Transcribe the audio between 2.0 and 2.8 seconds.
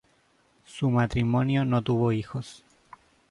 hijos.